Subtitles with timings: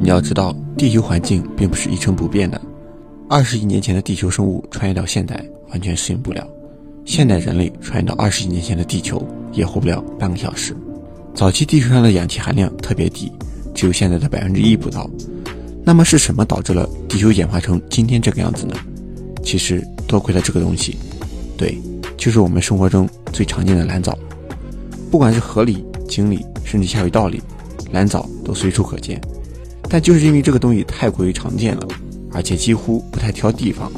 [0.00, 2.60] 你要知道，地球环境并不是一成不变的。
[3.28, 6.42] 二十亿年前的地球生物穿越到现代，完全适应不了；
[7.04, 10.76] 现代人类穿越到二十亿年前的地球，也活不了半个小时。
[11.34, 13.32] 早期地球上的氧气含量特别低，
[13.74, 15.08] 只有现在的百分之一不到。
[15.84, 18.74] 那么是什么导致了地球演化成今天这个样子呢？
[19.42, 20.96] 其实多亏了这个东西，
[21.58, 21.78] 对，
[22.16, 24.18] 就是我们生活中最常见的蓝藻。
[25.10, 27.42] 不管是河里、井里，甚至下水道里，
[27.92, 29.20] 蓝藻都随处可见。
[29.94, 31.86] 但就是因为这个东西太过于常见了，
[32.32, 33.88] 而且几乎不太挑地方，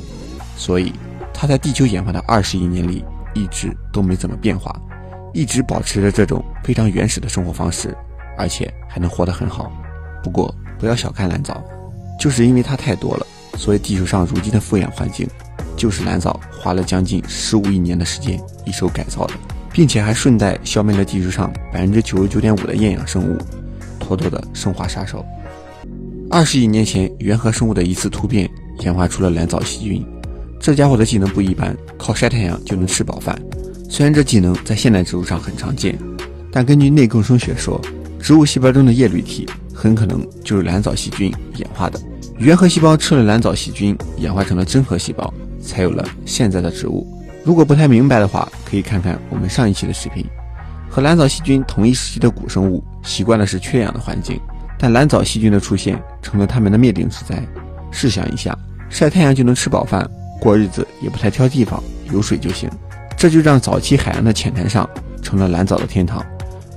[0.55, 0.93] 所以
[1.33, 4.79] 它在地球演化的二十亿年里一直都没怎么变化，
[5.33, 7.97] 一直保持着这种非常原始的生活方式，
[8.37, 9.73] 而且还能活得很好。
[10.23, 11.65] 不过不要小看蓝藻。
[12.21, 13.27] 就是因为它太多了，
[13.57, 15.27] 所以地球上如今的富氧环境，
[15.79, 19.33] 就是蓝藻花了将近十五亿年的时间一手改造的，
[19.73, 23.39] 并且还顺带消灭了地球上百分之九十九点五的厌氧生物，
[23.99, 25.25] 妥妥的生化杀手。
[26.37, 28.47] 二十亿年前，原核生物的一次突变，
[28.81, 30.05] 演化出了蓝藻细菌。
[30.61, 33.41] 这家伙的技能不一般，靠晒太阳就能吃饱饭。
[33.89, 35.99] 虽然这技能在现代植物上很常见，
[36.53, 37.81] 但根据内共生学说，
[38.21, 39.49] 植物细胞中的叶绿体。
[39.75, 41.99] 很可能就是蓝藻细菌演化的。
[42.37, 47.07] 原核细胞吃了蓝藻细菌，演化成了真核细胞，才有了现在的植物。
[47.45, 50.23] 如果不太明白的话，可以看看我们上一期的视频。
[50.91, 54.39] 和蓝藻细菌同一时期的古生物，习惯的是缺氧的环境，
[54.79, 57.43] 但蓝藻细菌的出现成了他们的灭顶之灾。
[57.91, 58.57] 试想一下，
[58.89, 60.09] 晒太阳就能吃饱饭，
[60.41, 61.83] 过日子也不太挑地方，
[62.13, 62.69] 有水就行，
[63.17, 64.89] 这就让早期海洋的浅滩上
[65.23, 66.25] 成了蓝藻的天堂。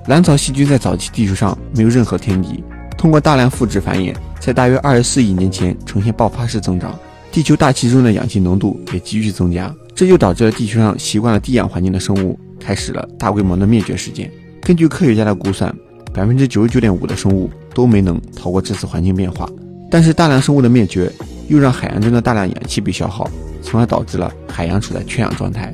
[0.07, 2.63] 蓝藻细菌在早期地球上没有任何天敌。
[2.97, 6.97] 通过大量复制繁衍，在大约二十四亿年前呈现爆发式增长，
[7.31, 14.31] 地球大气中的氧气浓度也急剧增加，这就导致了地球上习惯了低氧环境的生物开始了大规模的灭绝事件。
[14.61, 15.73] 根据科学家的估算，
[16.13, 19.49] 百分之九十九点五的生物都没能逃过这次环境变化。
[19.89, 21.11] 但是大量生物的灭绝，
[21.47, 23.29] 又让海洋中的大量氧气被消耗，
[23.61, 25.73] 从而导致了海洋处在缺氧状态。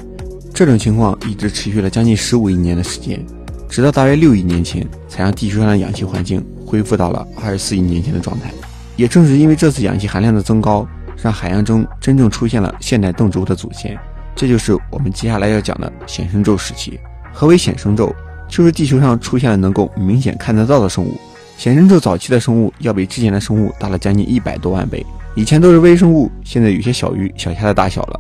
[0.54, 3.24] 这种情况一直持续了将近十五亿年的时间，
[3.68, 6.46] 直到大约六亿年前，才让地球上的氧气环境。
[6.66, 8.52] 恢复到了二十四亿年前的状态。
[8.96, 10.86] 也正是因为这次氧气含量的增高，
[11.22, 13.96] 让海洋中真正出现了现代动植物的祖先。
[14.36, 17.00] 这就是我们接下来要讲的显生宙时期。
[17.32, 18.14] 何为显生宙？
[18.48, 21.18] 就是地球上出现了能够明显看得到的生物。
[21.58, 25.06] 显生宙早期的生物要比之前的生物大了将近一百多万倍。
[25.36, 28.20] 以前都是微生物，现在有些小鱼小虾的大小了。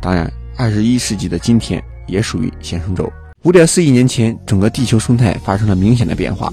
[0.00, 3.10] 当然，二十一世纪的今天也属于显生宙。
[3.44, 6.52] 五点四亿年前，整个地球生态发生了明显的变化。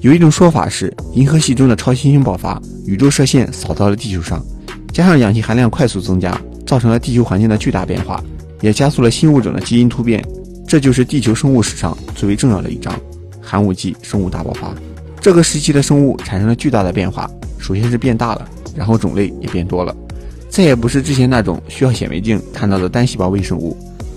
[0.00, 4.44] 有一种说法是，银河系中的超新星爆发，宇宙射线扫到了地球上，
[4.92, 8.22] 加上氧气含量快速增加，造成了地球环境的巨大变化，
[8.60, 10.24] 也加速了新物种的基因突变。
[10.74, 12.92] 这就是地球生物史上最为重要的一章——
[13.40, 14.74] 寒武纪生物大爆发。
[15.20, 17.30] 这个时期的生物产生了巨大的变化，
[17.60, 19.94] 首先是变大了，然后种类也变多了，
[20.48, 23.76] 再也不是之前那种需要显微镜看到的单细胞微生物。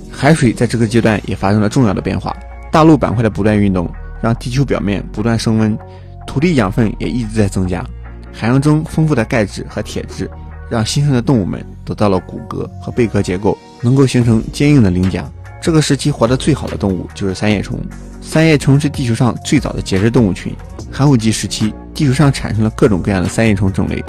[0.09, 2.35] 海水在这个阶段也发生了重要的变化，
[2.71, 3.87] 大陆板块的不断运动。
[4.19, 5.77] 让地球表面不断升温，
[6.25, 7.85] 土地养分也一直在增加。
[8.33, 10.27] 海洋中丰富的钙质和铁质，
[10.71, 15.23] 让新生的动物们得到了骨骼和贝壳结构，能够形成坚硬的鳞甲。
[15.67, 17.77] 这个时期活得最好的动物就是三叶虫。
[18.21, 20.55] 三叶虫是地球上最早的节肢动物群。
[20.89, 24.01] 寒武纪时期，地球上产生了各种各样的三叶虫种类，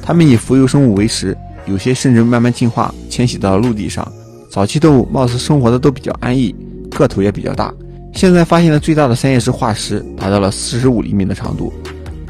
[0.00, 1.36] 它们以浮游生物为食，
[1.66, 4.10] 有些甚至慢慢进化，迁徙到了陆地上。
[4.50, 6.56] 早期动物貌似生活的都比较安逸，
[6.90, 7.70] 个头也比较大。
[8.14, 11.70] 现在发现的最大的三叶石化石达到了四十五厘米的长度，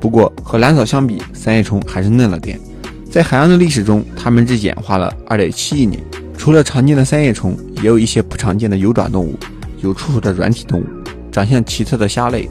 [0.01, 2.59] 不过和蓝藻相比，三叶虫还是嫩了点。
[3.09, 6.03] 在海洋的历史中，它们只演化了二点七亿年。
[6.43, 9.39] 除了常见的三叶虫，也有一些不常见的有爪动物，
[9.81, 10.85] 有触手的软体动物，
[11.31, 12.51] 长相奇特的虾类。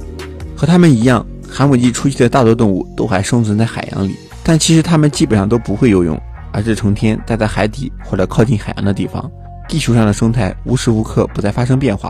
[0.56, 6.18] 和它们一样，寒武纪初期的大多动物都还生存在海洋里，但其实它们基本上都不会游泳，
[6.53, 9.30] 而是成天待在海底或者靠近海洋的地方。
[9.68, 12.09] 地球上的生态无时无刻不在发生变化。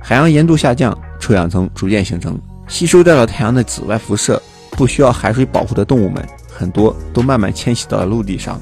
[0.00, 4.40] 海洋盐度下降，臭氧层逐渐形成，吸收掉了太阳的紫外辐射，
[4.70, 8.60] 不需要海水保护的动物们，很多都慢慢迁徙到了陆地上。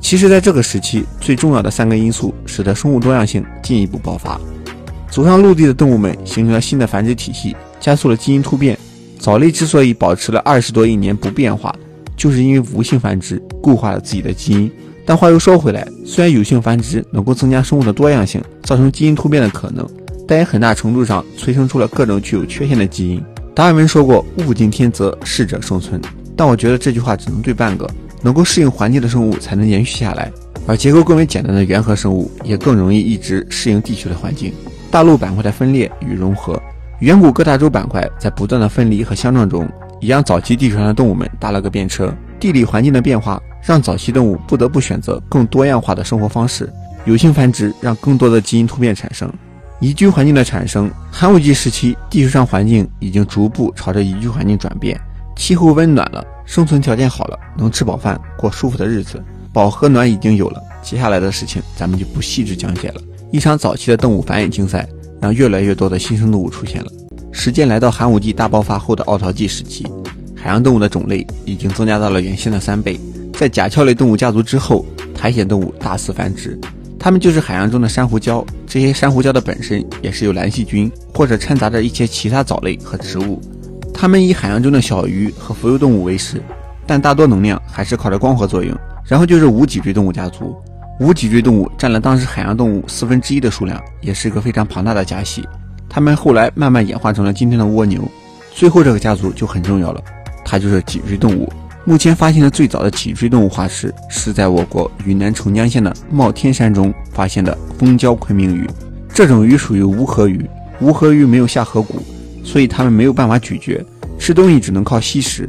[0.00, 4.40] 其实，在这个时期，最重要的三个因素使得生物多样性进一步爆发。
[5.10, 8.78] 走上陆地的动物们形成了新的繁殖体系，加速了基因突变。
[9.18, 11.74] 藻类之所以保持了二十多亿年不变化，
[12.16, 14.70] 就是因为无性繁殖固化了自己的基因。
[15.04, 19.86] 但话又说回来，虽然有性繁殖能够增加生物的多样性，造成基因突变的可能。
[20.26, 23.22] 但也很大程度上催生出了各种具有缺陷的基因。
[23.54, 26.00] 达尔文说过：“物竞天择，适者生存。”
[26.36, 27.88] 但我觉得这句话只能对半个。
[28.22, 30.30] 能够适应环境的生物才能延续下来，
[30.66, 34.52] 而结构更为简单的原核生物也更容易一直适应地球的环境。
[34.90, 36.60] 大陆板块的分裂与融合，
[37.00, 39.68] 远古各大洲板块在不断的分离和相撞中，
[40.00, 42.12] 也让早期地球上的动物们搭了个便车。
[42.40, 46.72] 地理环境的变化让早期动物不得不选择更多样化的生活方式，
[47.04, 49.30] 有性繁殖让更多的基因突变产生。
[49.80, 55.00] 宜居环境的产生，寒武纪时期，地球上环境已经逐步朝着宜居环境转变，
[55.38, 60.60] 气候温暖了，生存条件好了，能吃饱饭，过舒服的日子，饱和暖已经有了。
[60.82, 63.00] 接下来的事情咱们就不细致讲解了。
[63.30, 64.86] 一场早期的动物繁衍竞赛，
[65.20, 66.90] 让越来越多的新生动物出现了。
[67.30, 69.86] 时间来到寒武纪大爆发后的奥陶纪时期。
[70.34, 72.98] 海洋动物的种类已经增加到了原先的三倍。
[73.32, 74.84] 在甲壳类动物家族之后，
[75.14, 76.58] 苔藓动物大肆繁殖，
[76.98, 78.44] 它们就是海洋中的珊瑚礁。
[78.66, 83.40] 这些珊瑚礁的本身也是由蓝细菌或者掺杂着一些其他藻类和植物。
[84.00, 86.40] 它们以海洋中的小鱼和浮游动物为食，
[86.86, 88.72] 但大多能量还是靠着光合作用。
[89.04, 90.54] 然后就是无脊椎动物家族，
[91.00, 95.44] 无脊椎动物占了当时海洋动物四分之一的数量，也是一个非常庞大的家系。
[95.88, 98.00] 它们后来慢慢演化成了今天的蜗牛。
[98.54, 100.00] 最后这个家族就很重要了。
[100.44, 101.52] 它就是脊椎动物。
[101.84, 108.64] 目前发现的最早的脊椎动物化石，是在我国云南澄江县的帽天山中发现的蜂胶昆明鱼。
[109.12, 110.48] 这种鱼属于无颌鱼，
[110.80, 112.00] 无颌鱼没有下颌骨，
[112.48, 113.84] 所以它们没有办法咀嚼，
[114.18, 115.46] 吃东西只能靠吸食。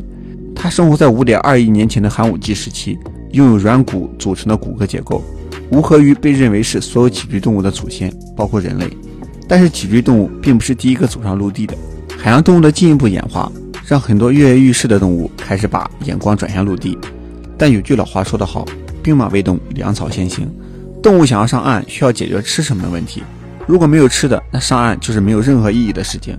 [0.54, 3.00] 它生活在5.2亿年前的寒武纪时期，
[3.32, 5.24] 拥有软骨组成的骨骼结构。
[5.72, 8.86] 无颌鱼被认为是所有脊椎动物的祖先，包括人类。
[9.48, 11.74] 但是脊椎动物并不是第一个走上陆地的，
[12.18, 13.50] 海洋动物的进一步演化。
[13.88, 16.98] 让很多跃跃欲试的动物开始把眼光转向陆地，
[17.58, 18.66] 但有句老话说得好
[19.02, 20.48] ：“兵马未动，粮草先行。”
[21.02, 23.24] 动物想要上岸，需要解决吃什么的问题。
[23.66, 26.38] 如果没有吃的，那上岸就是没有任何意义的事情。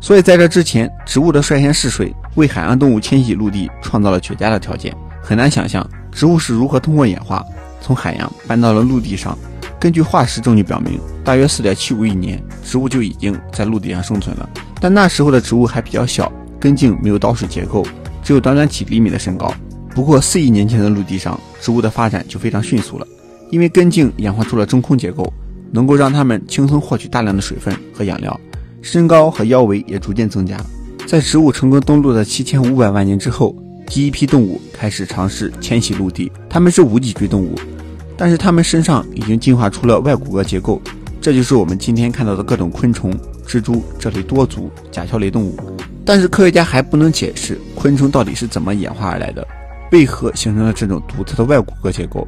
[0.00, 4.94] 所以在这之前，植物的率先试水，为海洋动物迁徙陆地创造了绝佳的条件。
[5.22, 7.44] 很难想象植物是如何通过演化
[7.80, 9.36] 从海洋搬到了陆地上。
[9.80, 14.48] 根据化石证据表明，大约4.75亿年，植物就已经在陆地上生存了。
[14.80, 16.32] 但那时候的植物还比较小。
[16.58, 17.86] 根茎没有倒水结构，
[18.24, 19.52] 只有短短几厘米的身高。
[19.94, 23.06] 不过四亿年前的陆地上，植物的发展就非常迅速了，
[23.50, 25.30] 因为根茎演化出了中空结构，
[25.70, 28.40] 能够让它们轻松获取大量的水分和养料，
[28.86, 30.56] 身高和腰围也逐渐增加。
[31.08, 33.52] 在植物成功登陆的七千五百万年之后，
[33.88, 36.30] 第一批动物开始尝试迁徙陆地。
[36.48, 37.58] 它们是无脊椎动物，
[38.16, 40.80] 但是它们身上已经进化出了外骨骼结构，
[41.20, 43.12] 这就是我们今天看到的各种昆虫、
[43.44, 45.58] 蜘蛛这类多足甲壳类动物。
[46.04, 49.44] 但是科学家还不能解释昆虫到底是怎么演化而来的，
[49.90, 52.24] 为何形成了这种独特的外骨骼结构，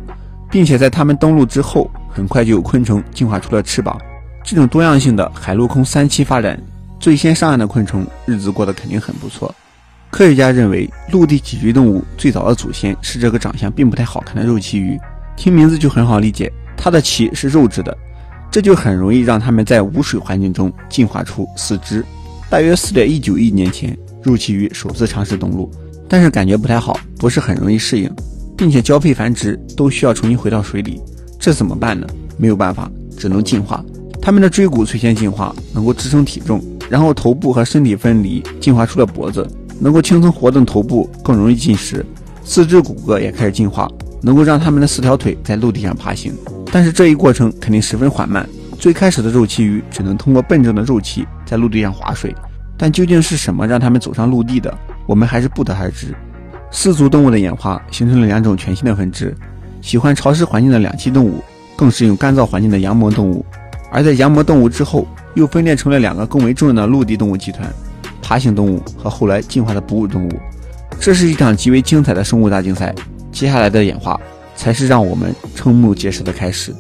[0.50, 3.96] 并且在它们登陆之后，很快就有昆虫进化出了翅膀。
[4.50, 6.58] 这种多样性的海陆空三栖发展，
[6.98, 9.54] 最先上岸的昆虫日子过得肯定很不错。
[10.08, 14.98] 科学家认为，陆地脊椎动物最早的祖先是这个长相并不太好看的肉鳍鱼，
[15.36, 17.94] 听名字就很好理解，它的鳍是肉质的，
[18.50, 22.02] 这就很容易让它们在无水环境中进化出四肢。
[22.48, 25.70] 大约四点一九亿年前，肉鳍鱼首次尝试登陆，
[26.08, 28.10] 但是感觉不太好，不是很容易适应，
[28.56, 31.02] 并且交配繁殖都需要重新回到水里，
[31.38, 32.06] 这怎么办呢？
[32.38, 33.84] 没有办法，只能进化。
[34.28, 39.48] 它们的椎骨最先进化，能够支撑体重，然后头部和身体分离，进化出了脖子，
[39.80, 42.04] 能够轻松活动头部，更容易进食。
[42.44, 43.90] 四肢骨骼也开始进化，
[44.20, 46.30] 能够让它们的四条腿在陆地上爬行。
[46.70, 48.46] 但是这一过程肯定十分缓慢。
[48.78, 52.36] 最开始的肉鳍鱼只能通过笨重的肉鳍在陆地上划水，
[52.76, 54.76] 但究竟是什么让它们走上陆地的，
[55.06, 56.14] 我们还是不得而知。
[56.70, 59.34] 四足动物的演化形成了两种全新的分支：
[59.80, 61.42] 喜欢潮湿环境的两栖动物，
[61.74, 63.42] 更适应干燥环境的羊膜动物。
[63.90, 67.68] 而在羊膜动物之后，又分裂成了两个更为重要的陆地动物集团：
[68.20, 70.32] 爬行动物和后来进化的哺乳动物。
[71.00, 72.94] 这是一场极为精彩的生物大竞赛，
[73.32, 74.20] 接下来的演化
[74.56, 76.74] 才是让我们瞠目结舌的开始。